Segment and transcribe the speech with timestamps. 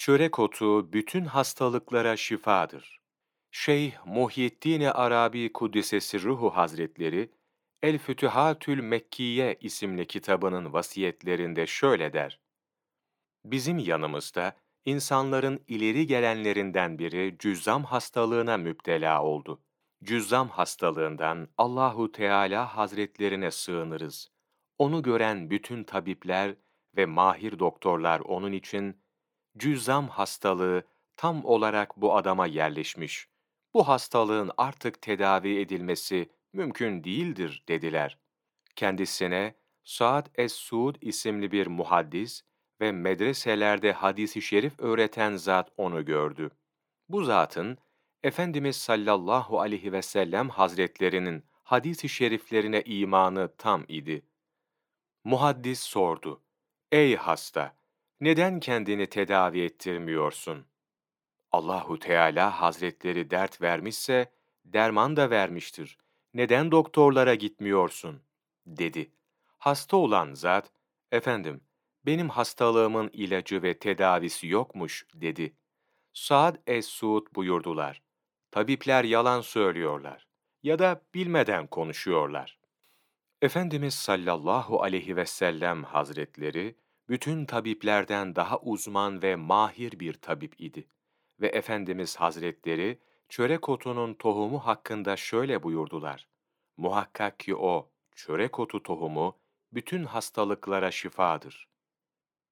[0.00, 3.00] Çörek otu bütün hastalıklara şifadır.
[3.50, 7.30] Şeyh Muhyiddin Arabi Kuddisesi Ruhu Hazretleri,
[7.82, 12.40] El Fütühatül Mekkiye isimli kitabının vasiyetlerinde şöyle der.
[13.44, 19.62] Bizim yanımızda insanların ileri gelenlerinden biri cüzzam hastalığına müptela oldu.
[20.04, 24.28] Cüzzam hastalığından Allahu Teala Hazretlerine sığınırız.
[24.78, 26.56] Onu gören bütün tabipler
[26.96, 29.00] ve mahir doktorlar onun için
[29.58, 30.82] cüzzam hastalığı
[31.16, 33.28] tam olarak bu adama yerleşmiş.
[33.74, 38.18] Bu hastalığın artık tedavi edilmesi mümkün değildir dediler.
[38.76, 42.42] Kendisine Saad es-Suud isimli bir muhaddis
[42.80, 46.50] ve medreselerde hadisi şerif öğreten zat onu gördü.
[47.08, 47.78] Bu zatın
[48.22, 54.22] Efendimiz sallallahu aleyhi ve sellem hazretlerinin hadisi şeriflerine imanı tam idi.
[55.24, 56.42] Muhaddis sordu.
[56.92, 57.79] Ey hasta!
[58.20, 60.66] Neden kendini tedavi ettirmiyorsun?
[61.52, 64.32] Allahu Teala Hazretleri dert vermişse
[64.64, 65.98] derman da vermiştir.
[66.34, 68.22] Neden doktorlara gitmiyorsun?
[68.66, 69.12] dedi.
[69.58, 70.72] Hasta olan zat,
[71.12, 71.60] efendim,
[72.06, 75.56] benim hastalığımın ilacı ve tedavisi yokmuş dedi.
[76.12, 78.02] Saad es-Suud buyurdular.
[78.50, 80.26] Tabipler yalan söylüyorlar
[80.62, 82.58] ya da bilmeden konuşuyorlar.
[83.42, 86.76] Efendimiz sallallahu aleyhi ve sellem hazretleri,
[87.10, 90.88] bütün tabiplerden daha uzman ve mahir bir tabip idi.
[91.40, 96.28] Ve Efendimiz hazretleri, çörek otunun tohumu hakkında şöyle buyurdular.
[96.76, 99.38] Muhakkak ki o, çörek otu tohumu,
[99.72, 101.68] bütün hastalıklara şifadır.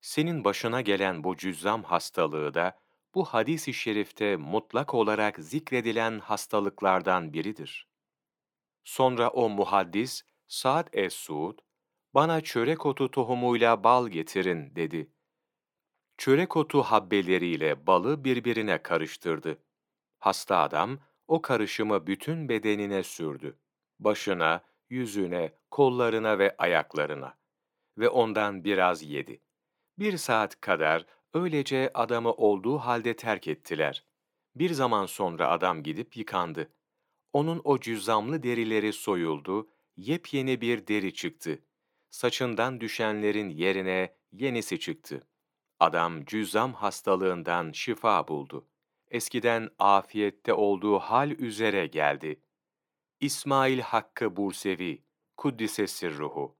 [0.00, 2.78] Senin başına gelen bu cüzzam hastalığı da,
[3.14, 7.86] bu hadis-i şerifte mutlak olarak zikredilen hastalıklardan biridir.
[8.84, 11.58] Sonra o muhaddis, Sa'd es-Suud,
[12.14, 15.10] bana çörek otu tohumuyla bal getirin dedi.
[16.16, 19.58] Çörek otu habbeleriyle balı birbirine karıştırdı.
[20.18, 23.58] Hasta adam o karışımı bütün bedenine sürdü.
[24.00, 27.38] Başına, yüzüne, kollarına ve ayaklarına.
[27.98, 29.40] Ve ondan biraz yedi.
[29.98, 34.04] Bir saat kadar öylece adamı olduğu halde terk ettiler.
[34.54, 36.72] Bir zaman sonra adam gidip yıkandı.
[37.32, 41.58] Onun o cüzzamlı derileri soyuldu, yepyeni bir deri çıktı.
[42.12, 45.26] Saçından düşenlerin yerine yenisi çıktı.
[45.80, 48.68] Adam cüzzam hastalığından şifa buldu.
[49.10, 52.40] Eskiden afiyette olduğu hal üzere geldi.
[53.20, 55.04] İsmail Hakkı Bursevi,
[55.36, 56.56] Kuddise Sirruhu,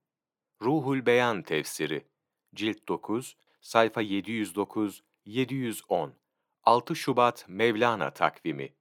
[0.63, 2.07] Ruhul Beyan Tefsiri,
[2.55, 6.11] Cilt 9, sayfa 709-710,
[6.65, 8.75] 6 Şubat Mevlana takvimi